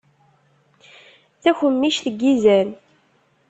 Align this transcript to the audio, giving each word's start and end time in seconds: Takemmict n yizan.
Takemmict 1.41 2.05
n 2.13 2.17
yizan. 2.21 2.69